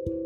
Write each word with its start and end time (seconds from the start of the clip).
Halo, 0.00 0.16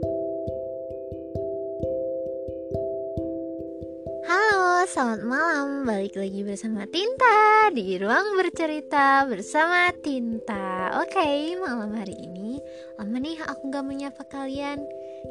selamat 4.87 5.27
malam. 5.27 5.83
Balik 5.83 6.15
lagi 6.15 6.47
bersama 6.47 6.87
Tinta 6.87 7.75
di 7.75 7.99
ruang 7.99 8.39
bercerita 8.39 9.27
bersama 9.27 9.91
Tinta. 9.99 10.95
Oke, 11.03 11.59
malam 11.59 11.91
hari 11.91 12.15
ini 12.15 12.63
lama 13.03 13.19
nih 13.19 13.43
aku 13.43 13.75
gak 13.75 13.83
menyapa 13.83 14.23
kalian. 14.31 14.79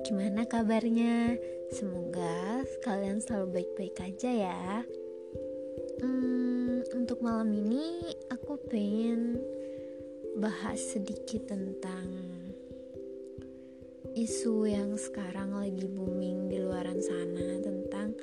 Gimana 0.04 0.44
kabarnya? 0.44 1.40
Semoga 1.72 2.68
kalian 2.84 3.24
selalu 3.24 3.64
baik-baik 3.64 3.96
aja 4.04 4.28
ya. 4.52 4.84
Hmm, 6.04 6.84
untuk 6.92 7.24
malam 7.24 7.48
ini 7.48 8.12
aku 8.28 8.60
pengen 8.68 9.40
bahas 10.36 10.84
sedikit 10.84 11.48
tentang 11.48 12.43
isu 14.14 14.70
yang 14.70 14.94
sekarang 14.94 15.58
lagi 15.58 15.90
booming 15.90 16.46
di 16.46 16.62
luaran 16.62 17.02
sana 17.02 17.58
tentang 17.66 18.14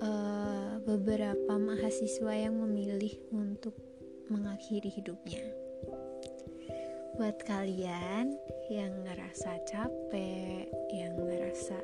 uh, 0.00 0.80
beberapa 0.80 1.60
mahasiswa 1.60 2.32
yang 2.32 2.56
memilih 2.56 3.12
untuk 3.28 3.76
mengakhiri 4.32 4.88
hidupnya. 4.88 5.44
Buat 7.20 7.44
kalian 7.44 8.32
yang 8.72 9.04
ngerasa 9.04 9.60
capek, 9.68 10.72
yang 10.88 11.12
ngerasa 11.20 11.76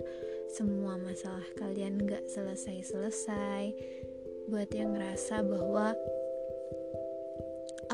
semua 0.48 0.96
masalah 0.96 1.44
kalian 1.60 2.08
gak 2.08 2.24
selesai-selesai, 2.24 3.76
buat 4.48 4.72
yang 4.72 4.96
ngerasa 4.96 5.44
bahwa 5.44 5.92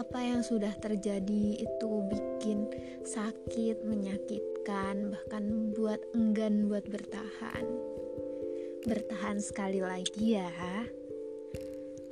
apa 0.04 0.20
yang 0.20 0.44
sudah 0.44 0.76
terjadi 0.84 1.64
itu 1.64 1.90
bikin 2.12 2.68
sakit, 3.08 3.88
menyakitkan, 3.88 5.16
bahkan 5.16 5.72
buat 5.72 5.96
enggan 6.12 6.68
buat 6.68 6.84
bertahan. 6.92 7.64
Bertahan 8.84 9.40
sekali 9.40 9.80
lagi 9.80 10.36
ya. 10.36 10.52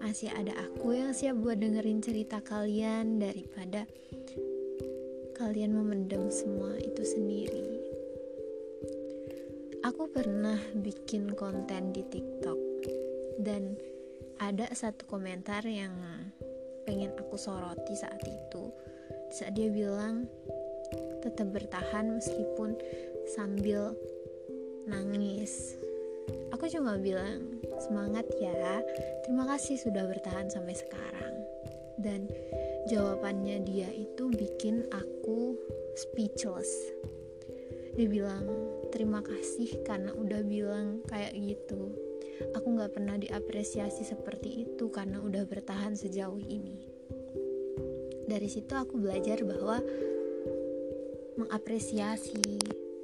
Masih 0.00 0.32
ada 0.32 0.56
aku 0.56 0.96
yang 0.96 1.12
siap 1.12 1.36
buat 1.36 1.60
dengerin 1.60 2.00
cerita 2.00 2.40
kalian 2.40 3.20
daripada 3.20 3.84
kalian 5.36 5.76
memendam 5.76 6.32
semua 6.32 6.72
itu 6.80 7.04
sendiri. 7.04 7.76
Aku 9.84 10.08
pernah 10.08 10.56
bikin 10.80 11.36
konten 11.36 11.92
di 11.92 12.00
TikTok 12.08 12.60
dan 13.44 13.76
ada 14.40 14.64
satu 14.72 15.04
komentar 15.04 15.60
yang 15.68 15.92
pengen 16.92 17.16
aku 17.16 17.40
soroti 17.40 17.96
saat 17.96 18.20
itu. 18.20 18.68
Saat 19.32 19.56
dia 19.56 19.72
bilang 19.72 20.28
tetap 21.24 21.48
bertahan 21.48 22.20
meskipun 22.20 22.76
sambil 23.32 23.96
nangis. 24.84 25.80
Aku 26.52 26.68
cuma 26.68 27.00
bilang 27.00 27.56
semangat 27.80 28.28
ya 28.36 28.84
terima 29.24 29.48
kasih 29.56 29.80
sudah 29.80 30.04
bertahan 30.04 30.52
sampai 30.52 30.76
sekarang. 30.76 31.34
Dan 31.96 32.28
jawabannya 32.92 33.64
dia 33.64 33.88
itu 33.88 34.28
bikin 34.28 34.84
aku 34.92 35.56
speechless. 35.96 36.68
Dia 37.96 38.04
bilang 38.04 38.52
terima 38.92 39.24
kasih 39.24 39.80
karena 39.88 40.12
udah 40.12 40.44
bilang 40.44 41.00
kayak 41.08 41.32
gitu 41.40 42.11
aku 42.50 42.66
gak 42.78 42.98
pernah 42.98 43.14
diapresiasi 43.14 44.02
seperti 44.02 44.66
itu 44.66 44.90
karena 44.90 45.22
udah 45.22 45.46
bertahan 45.46 45.94
sejauh 45.94 46.42
ini. 46.42 46.78
Dari 48.26 48.48
situ 48.50 48.72
aku 48.74 48.98
belajar 48.98 49.42
bahwa 49.46 49.82
mengapresiasi 51.38 52.58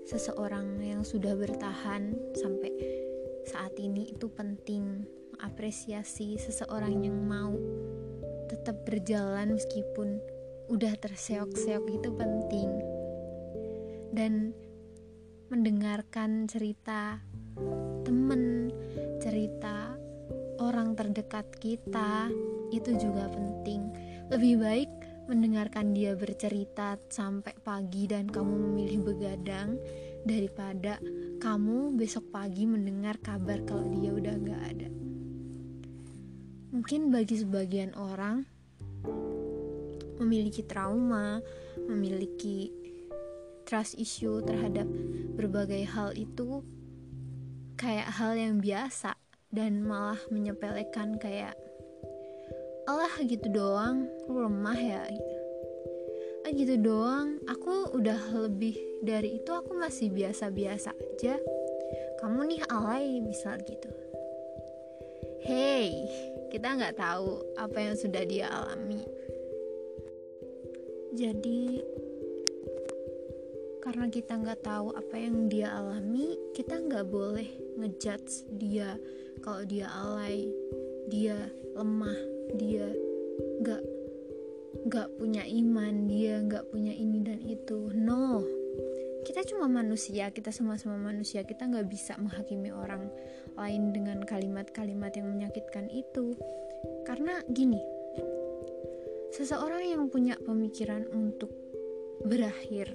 seseorang 0.09 0.81
yang 0.81 1.05
sudah 1.05 1.36
bertahan 1.36 2.16
sampai 2.33 2.72
saat 3.44 3.77
ini 3.77 4.12
itu 4.12 4.28
penting. 4.33 5.05
Mengapresiasi 5.36 6.41
seseorang 6.41 7.05
yang 7.05 7.19
mau 7.28 7.55
tetap 8.49 8.82
berjalan 8.88 9.55
meskipun 9.55 10.19
udah 10.72 10.97
terseok-seok 10.97 11.84
itu 11.93 12.09
penting. 12.16 12.70
Dan 14.16 14.56
mendengarkan 15.53 16.49
cerita 16.49 17.20
temen 18.05 18.47
cerita 19.28 19.93
orang 20.56 20.97
terdekat 20.97 21.44
kita 21.61 22.33
itu 22.72 22.97
juga 22.97 23.28
penting. 23.28 23.93
Lebih 24.33 24.55
baik 24.56 24.91
mendengarkan 25.28 25.93
dia 25.93 26.16
bercerita 26.16 26.97
sampai 27.12 27.53
pagi 27.61 28.09
dan 28.09 28.25
kamu 28.33 28.56
memilih 28.56 29.05
begadang 29.05 29.77
daripada 30.25 30.97
kamu 31.44 31.93
besok 31.93 32.33
pagi 32.33 32.65
mendengar 32.65 33.21
kabar 33.21 33.61
kalau 33.69 33.84
dia 33.93 34.17
udah 34.17 34.34
gak 34.49 34.62
ada. 34.65 34.88
Mungkin 36.72 37.12
bagi 37.12 37.37
sebagian 37.37 37.93
orang 38.00 38.49
memiliki 40.25 40.65
trauma 40.65 41.44
memiliki 41.84 42.72
trust 43.69 44.00
issue 44.00 44.41
terhadap 44.41 44.88
berbagai 45.37 45.84
hal 45.84 46.17
itu 46.17 46.65
kayak 47.78 48.11
hal 48.19 48.34
yang 48.34 48.59
biasa 48.59 49.15
dan 49.55 49.87
malah 49.87 50.19
menyepelekan 50.34 51.15
kayak 51.22 51.55
Allah 52.91 53.15
gitu 53.22 53.47
doang 53.55 54.11
lu 54.27 54.50
lemah 54.50 54.75
ya. 54.75 55.06
Gitu 55.06 55.37
gitu 56.59 56.75
doang. 56.81 57.38
Aku 57.47 57.94
udah 57.94 58.19
lebih 58.34 58.75
dari 59.05 59.38
itu 59.38 59.50
aku 59.55 59.78
masih 59.78 60.11
biasa-biasa 60.11 60.91
aja. 60.91 61.38
Kamu 62.19 62.50
nih 62.50 62.67
alay 62.67 63.22
misal 63.22 63.61
gitu. 63.62 63.87
Hey 65.47 66.09
kita 66.49 66.75
nggak 66.75 66.97
tahu 66.97 67.44
apa 67.61 67.78
yang 67.78 67.94
sudah 67.94 68.25
dia 68.25 68.49
alami. 68.49 69.05
Jadi 71.15 71.84
karena 73.84 74.09
kita 74.09 74.37
nggak 74.37 74.61
tahu 74.65 74.93
apa 74.97 75.17
yang 75.17 75.49
dia 75.49 75.72
alami 75.72 76.37
kita 76.53 76.77
nggak 76.77 77.09
boleh 77.09 77.68
ngejudge 77.78 78.50
dia. 78.59 78.99
Kalau 79.41 79.62
dia 79.62 79.87
alay 79.89 80.50
dia 81.09 81.49
lemah 81.78 82.19
dia 82.59 82.91
nggak 83.65 83.83
nggak 84.91 85.09
punya 85.16 85.43
iman 85.47 85.94
dia 86.05 86.43
nggak 86.43 86.69
punya 86.69 86.93
ini 86.93 87.22
dan 87.22 87.41
itu. 87.47 87.88
No. 87.94 88.43
Kita 89.22 89.44
cuma 89.55 89.71
manusia 89.71 90.31
kita 90.34 90.50
sama-sama 90.50 90.99
manusia 90.99 91.47
kita 91.47 91.67
nggak 91.71 91.87
bisa 91.87 92.19
menghakimi 92.19 92.75
orang 92.75 93.06
lain 93.59 93.91
dengan 93.94 94.22
kalimat-kalimat 94.27 95.15
yang 95.15 95.31
menyakitkan 95.31 95.87
itu. 95.91 96.34
Karena 97.06 97.41
gini 97.49 97.99
seseorang 99.28 99.84
yang 99.84 100.09
punya 100.09 100.34
pemikiran 100.41 101.05
untuk 101.12 101.53
berakhir 102.25 102.91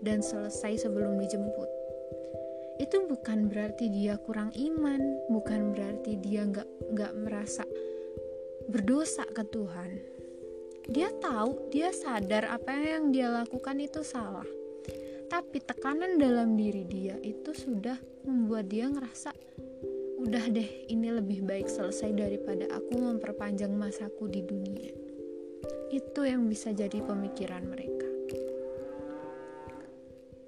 dan 0.00 0.24
selesai 0.24 0.88
sebelum 0.88 1.20
dijemput 1.20 1.68
itu 2.74 3.06
bukan 3.06 3.46
berarti 3.46 3.86
dia 3.86 4.18
kurang 4.18 4.50
iman 4.50 4.98
bukan 5.30 5.70
berarti 5.70 6.18
dia 6.18 6.42
nggak 6.42 6.68
nggak 6.90 7.12
merasa 7.22 7.62
berdosa 8.66 9.22
ke 9.30 9.46
Tuhan. 9.46 9.90
Dia 10.84 11.08
tahu 11.16 11.70
dia 11.72 11.94
sadar 11.94 12.50
apa 12.50 12.74
yang 12.76 13.14
dia 13.14 13.30
lakukan 13.30 13.78
itu 13.80 14.02
salah. 14.04 14.46
Tapi 15.30 15.62
tekanan 15.62 16.20
dalam 16.20 16.58
diri 16.58 16.84
dia 16.84 17.16
itu 17.24 17.56
sudah 17.56 17.96
membuat 18.28 18.68
dia 18.68 18.90
ngerasa 18.90 19.32
udah 20.24 20.44
deh 20.48 20.88
ini 20.88 21.12
lebih 21.12 21.44
baik 21.44 21.68
selesai 21.68 22.16
daripada 22.16 22.64
aku 22.72 22.96
memperpanjang 22.96 23.72
masaku 23.72 24.26
di 24.28 24.42
dunia. 24.42 24.92
Itu 25.94 26.26
yang 26.26 26.50
bisa 26.50 26.74
jadi 26.74 27.00
pemikiran 27.00 27.64
mereka 27.70 27.93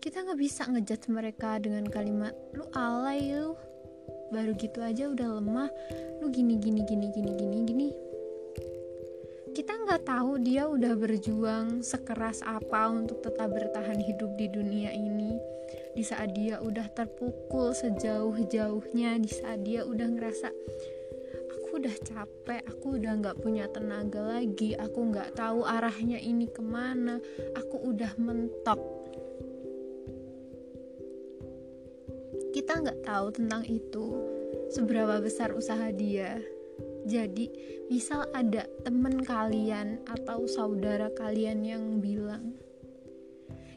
kita 0.06 0.23
nggak 0.23 0.38
bisa 0.38 0.62
ngejudge 0.70 1.11
mereka 1.11 1.58
dengan 1.58 1.82
kalimat 1.91 2.31
lu 2.55 2.62
alay 2.79 3.26
lu. 3.35 3.58
Baru 4.31 4.55
gitu 4.55 4.79
aja 4.79 5.11
udah 5.11 5.43
lemah 5.43 5.67
lu 6.23 6.31
gini 6.31 6.62
gini 6.62 6.87
gini 6.87 7.11
gini 7.11 7.35
gini 7.35 7.58
gini. 7.67 7.88
Kita 9.50 9.75
nggak 9.75 10.06
tahu 10.06 10.38
dia 10.47 10.70
udah 10.70 10.94
berjuang 10.94 11.82
sekeras 11.82 12.38
apa 12.47 12.87
untuk 12.87 13.19
tetap 13.19 13.50
bertahan 13.50 13.99
hidup 13.99 14.31
di 14.38 14.47
dunia 14.47 14.94
ini. 14.94 15.35
Di 15.99 16.06
saat 16.06 16.38
dia 16.38 16.62
udah 16.62 16.87
terpukul 16.94 17.75
sejauh-jauhnya 17.75 19.19
di 19.19 19.26
saat 19.26 19.67
dia 19.67 19.82
udah 19.82 20.06
ngerasa 20.06 20.55
aku 21.50 21.82
udah 21.82 21.97
capek 22.06 22.62
aku 22.62 23.03
udah 23.03 23.12
nggak 23.19 23.43
punya 23.43 23.67
tenaga 23.75 24.23
lagi 24.23 24.79
aku 24.79 25.11
nggak 25.11 25.35
tahu 25.35 25.67
arahnya 25.67 26.23
ini 26.23 26.47
ke 26.47 26.62
mana 26.62 27.19
aku 27.58 27.91
udah 27.91 28.14
mentok 28.23 28.95
kita 32.66 32.82
nggak 32.82 33.06
tahu 33.06 33.30
tentang 33.30 33.62
itu 33.62 34.18
seberapa 34.74 35.22
besar 35.22 35.54
usaha 35.54 35.86
dia 35.94 36.42
jadi 37.06 37.46
misal 37.86 38.26
ada 38.34 38.66
temen 38.82 39.22
kalian 39.22 40.02
atau 40.10 40.50
saudara 40.50 41.06
kalian 41.14 41.62
yang 41.62 42.02
bilang 42.02 42.58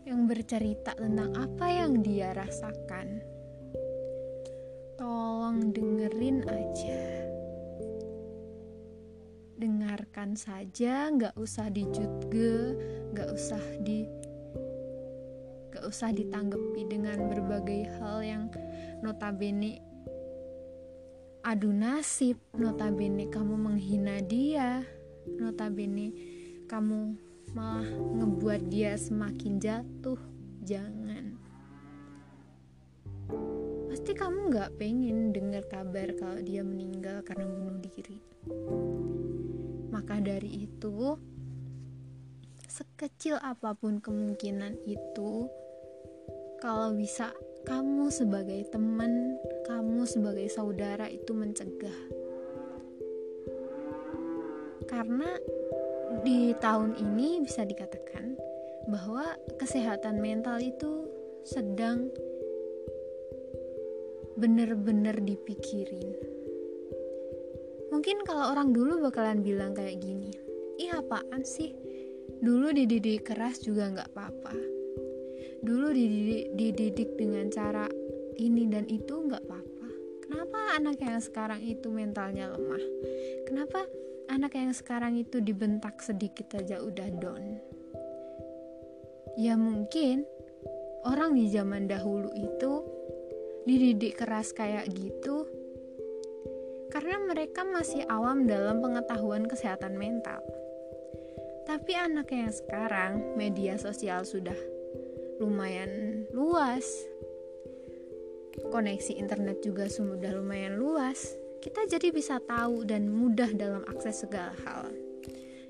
yang 0.09 0.25
bercerita 0.25 0.97
tentang 0.97 1.37
apa 1.37 1.69
yang 1.69 2.01
dia 2.01 2.33
rasakan. 2.33 3.21
Tolong 4.97 5.69
dengerin 5.69 6.49
aja. 6.49 7.29
Dengarkan 9.53 10.33
saja, 10.33 11.13
nggak 11.13 11.37
usah 11.37 11.69
dijutge, 11.69 12.73
nggak 13.13 13.29
usah 13.37 13.61
di 13.85 14.09
gak 15.69 15.95
usah 15.95 16.11
ditanggapi 16.11 16.91
dengan 16.91 17.31
berbagai 17.31 17.87
hal 18.01 18.19
yang 18.19 18.43
notabene 18.99 19.79
adu 21.43 21.71
nasib, 21.71 22.35
notabene 22.55 23.31
kamu 23.31 23.55
menghina 23.55 24.19
dia, 24.19 24.83
notabene 25.39 26.11
kamu 26.67 27.15
malah 27.55 27.87
ngebuat 27.89 28.69
dia 28.69 28.93
semakin 28.99 29.57
jatuh. 29.57 30.19
Jangan. 30.61 31.39
Pasti 33.89 34.11
kamu 34.13 34.53
gak 34.53 34.77
pengen 34.77 35.33
dengar 35.33 35.65
kabar 35.65 36.13
kalau 36.19 36.37
dia 36.45 36.61
meninggal 36.61 37.25
karena 37.25 37.49
bunuh 37.49 37.81
diri. 37.81 38.21
Maka 39.89 40.21
dari 40.21 40.69
itu, 40.69 41.17
sekecil 42.69 43.41
apa 43.41 43.73
pun 43.73 43.97
kemungkinan 43.97 44.85
itu, 44.85 45.49
kalau 46.61 46.93
bisa 46.93 47.33
kamu 47.69 48.09
sebagai 48.09 48.65
teman, 48.73 49.37
kamu 49.69 50.01
sebagai 50.09 50.49
saudara 50.49 51.05
itu 51.05 51.37
mencegah. 51.37 51.99
Karena 54.89 55.37
di 56.25 56.49
tahun 56.57 56.97
ini 56.97 57.45
bisa 57.45 57.61
dikatakan 57.69 58.33
bahwa 58.89 59.37
kesehatan 59.61 60.17
mental 60.17 60.57
itu 60.57 61.05
sedang 61.45 62.09
benar-benar 64.33 65.21
dipikirin. 65.21 66.09
Mungkin 67.93 68.25
kalau 68.25 68.49
orang 68.49 68.73
dulu 68.73 68.97
bakalan 69.05 69.45
bilang 69.45 69.77
kayak 69.77 70.01
gini, 70.01 70.33
ih 70.81 70.89
apaan 70.89 71.45
sih? 71.45 71.77
Dulu 72.41 72.73
dididik 72.73 73.29
keras 73.29 73.61
juga 73.61 73.93
nggak 73.93 74.09
apa-apa 74.09 74.68
dulu 75.59 75.91
dididik, 75.91 76.55
dididik 76.55 77.09
dengan 77.19 77.51
cara 77.51 77.85
ini 78.39 78.63
dan 78.71 78.87
itu 78.87 79.27
nggak 79.27 79.43
apa-apa. 79.43 79.89
Kenapa 80.23 80.59
anak 80.79 80.97
yang 81.03 81.19
sekarang 81.19 81.61
itu 81.65 81.87
mentalnya 81.91 82.53
lemah? 82.53 82.83
Kenapa 83.43 83.83
anak 84.31 84.55
yang 84.55 84.71
sekarang 84.71 85.19
itu 85.19 85.43
dibentak 85.43 85.99
sedikit 85.99 86.55
aja 86.55 86.79
udah 86.79 87.09
down? 87.19 87.59
Ya 89.35 89.59
mungkin 89.59 90.23
orang 91.03 91.35
di 91.35 91.51
zaman 91.51 91.87
dahulu 91.87 92.31
itu 92.35 92.73
dididik 93.67 94.19
keras 94.19 94.55
kayak 94.55 94.87
gitu 94.95 95.45
karena 96.89 97.21
mereka 97.21 97.61
masih 97.61 98.01
awam 98.09 98.49
dalam 98.49 98.81
pengetahuan 98.81 99.45
kesehatan 99.45 99.93
mental. 99.93 100.41
Tapi 101.69 101.93
anak 101.93 102.33
yang 102.33 102.49
sekarang 102.49 103.37
media 103.37 103.77
sosial 103.77 104.25
sudah 104.25 104.57
lumayan 105.39 106.23
luas. 106.35 106.83
Koneksi 108.59 109.15
internet 109.15 109.63
juga 109.63 109.87
sudah 109.87 110.35
lumayan 110.35 110.75
luas. 110.75 111.31
Kita 111.63 111.87
jadi 111.87 112.11
bisa 112.11 112.43
tahu 112.43 112.83
dan 112.83 113.07
mudah 113.07 113.47
dalam 113.55 113.87
akses 113.87 114.27
segala 114.27 114.51
hal. 114.67 114.91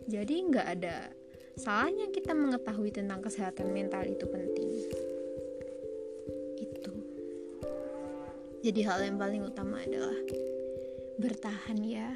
Jadi 0.10 0.36
nggak 0.50 0.68
ada 0.82 1.14
salahnya 1.54 2.10
kita 2.10 2.34
mengetahui 2.34 2.90
tentang 2.90 3.22
kesehatan 3.22 3.70
mental 3.70 4.02
itu 4.10 4.26
penting. 4.26 4.70
Itu. 6.58 6.94
Jadi 8.66 8.82
hal 8.90 9.06
yang 9.06 9.22
paling 9.22 9.46
utama 9.46 9.78
adalah 9.86 10.18
bertahan 11.22 11.78
ya. 11.86 12.10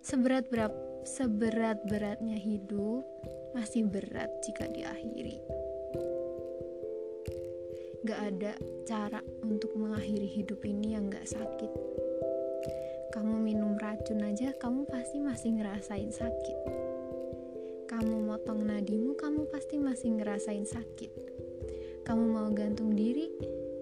Seberat 0.00 0.48
berat 0.48 0.72
seberat 1.04 1.78
beratnya 1.84 2.40
hidup 2.40 3.04
masih 3.52 3.86
berat 3.86 4.30
jika 4.42 4.66
diakhiri 4.66 5.38
gak 8.02 8.18
ada 8.34 8.52
cara 8.82 9.22
untuk 9.46 9.78
mengakhiri 9.78 10.26
hidup 10.26 10.66
ini 10.66 10.98
yang 10.98 11.06
gak 11.06 11.22
sakit. 11.22 11.70
Kamu 13.14 13.38
minum 13.38 13.78
racun 13.78 14.26
aja 14.26 14.50
kamu 14.58 14.90
pasti 14.90 15.22
masih 15.22 15.54
ngerasain 15.54 16.10
sakit. 16.10 16.58
Kamu 17.86 18.26
motong 18.26 18.66
nadimu 18.66 19.14
kamu 19.14 19.46
pasti 19.54 19.78
masih 19.78 20.18
ngerasain 20.18 20.66
sakit. 20.66 21.14
Kamu 22.02 22.24
mau 22.26 22.50
gantung 22.50 22.98
diri 22.98 23.30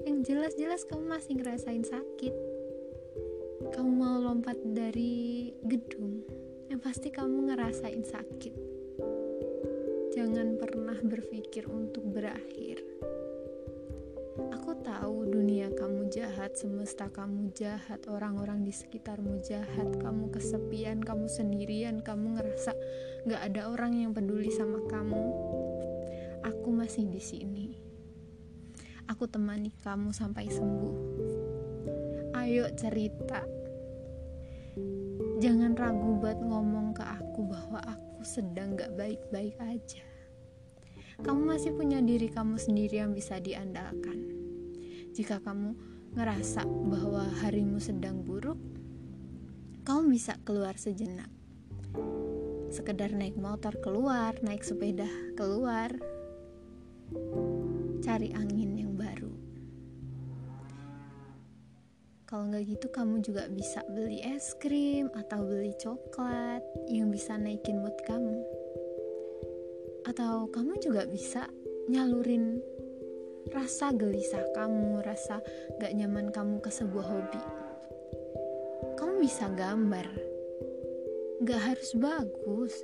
yang 0.05 0.21
jelas-jelas 0.21 0.85
kamu 0.85 1.17
masih 1.17 1.41
ngerasain 1.41 1.85
sakit. 1.89 2.35
Kamu 3.73 3.89
mau 3.89 4.21
lompat 4.21 4.61
dari 4.61 5.49
gedung 5.65 6.21
yang 6.69 6.77
pasti 6.85 7.09
kamu 7.09 7.57
ngerasain 7.57 8.05
sakit. 8.05 8.55
Jangan 10.13 10.61
pernah 10.61 10.99
berpikir 11.01 11.65
untuk 11.73 12.05
berakhir 12.05 12.80
dunia 15.41 15.73
kamu 15.73 16.13
jahat, 16.13 16.53
semesta 16.53 17.09
kamu 17.09 17.49
jahat, 17.57 18.05
orang-orang 18.13 18.61
di 18.61 18.77
sekitarmu 18.77 19.41
jahat, 19.41 19.89
kamu 19.97 20.29
kesepian, 20.29 21.01
kamu 21.01 21.33
sendirian, 21.33 22.05
kamu 22.05 22.37
ngerasa 22.37 22.77
gak 23.25 23.41
ada 23.49 23.73
orang 23.73 23.97
yang 23.97 24.13
peduli 24.13 24.53
sama 24.53 24.85
kamu. 24.85 25.33
Aku 26.45 26.69
masih 26.77 27.09
di 27.09 27.25
sini. 27.25 27.73
Aku 29.09 29.25
temani 29.33 29.73
kamu 29.81 30.13
sampai 30.13 30.53
sembuh. 30.53 30.97
Ayo 32.37 32.69
cerita. 32.77 33.41
Jangan 35.41 35.73
ragu 35.73 36.21
buat 36.21 36.37
ngomong 36.37 36.93
ke 36.93 37.05
aku 37.17 37.49
bahwa 37.49 37.81
aku 37.81 38.21
sedang 38.29 38.77
gak 38.77 38.93
baik-baik 38.93 39.57
aja 39.57 40.05
kamu 41.21 41.53
masih 41.53 41.77
punya 41.77 42.01
diri 42.01 42.33
kamu 42.33 42.57
sendiri 42.57 43.05
yang 43.05 43.13
bisa 43.13 43.37
diandalkan. 43.37 44.40
Jika 45.11 45.43
kamu 45.43 45.75
ngerasa 46.15 46.63
bahwa 46.67 47.27
harimu 47.43 47.83
sedang 47.83 48.23
buruk, 48.23 48.59
kamu 49.83 50.15
bisa 50.15 50.39
keluar 50.47 50.79
sejenak. 50.79 51.31
Sekedar 52.71 53.11
naik 53.11 53.35
motor 53.35 53.75
keluar, 53.83 54.39
naik 54.47 54.63
sepeda 54.63 55.07
keluar, 55.35 55.91
cari 58.03 58.31
angin 58.35 58.79
yang 58.79 58.95
baru. 58.95 59.35
Kalau 62.31 62.47
nggak 62.47 62.65
gitu, 62.71 62.87
kamu 62.95 63.27
juga 63.27 63.51
bisa 63.51 63.83
beli 63.91 64.23
es 64.23 64.55
krim 64.63 65.11
atau 65.19 65.43
beli 65.43 65.75
coklat 65.83 66.63
yang 66.87 67.11
bisa 67.11 67.35
naikin 67.35 67.83
mood 67.83 67.99
kamu 68.07 68.39
atau 70.11 70.49
kamu 70.51 70.75
juga 70.83 71.07
bisa 71.07 71.47
nyalurin 71.87 72.59
rasa 73.49 73.97
gelisah 73.97 74.45
kamu, 74.53 75.01
rasa 75.01 75.41
gak 75.81 75.97
nyaman 75.97 76.29
kamu 76.29 76.61
ke 76.61 76.69
sebuah 76.69 77.07
hobi. 77.09 77.43
Kamu 79.01 79.15
bisa 79.25 79.49
gambar, 79.49 80.09
gak 81.41 81.61
harus 81.73 81.91
bagus. 81.97 82.75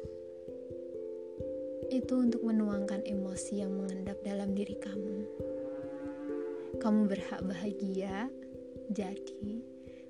Itu 1.92 2.18
untuk 2.18 2.42
menuangkan 2.42 3.04
emosi 3.04 3.60
yang 3.60 3.76
mengendap 3.76 4.18
dalam 4.24 4.56
diri 4.56 4.74
kamu. 4.80 5.18
Kamu 6.80 7.00
berhak 7.06 7.44
bahagia, 7.44 8.32
jadi 8.90 9.62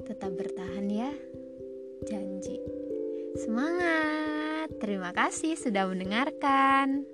tetap 0.06 0.32
bertahan 0.34 0.86
ya. 0.88 1.12
Janji. 2.06 2.60
Semangat! 3.36 4.72
Terima 4.80 5.12
kasih 5.12 5.56
sudah 5.56 5.88
mendengarkan. 5.88 7.04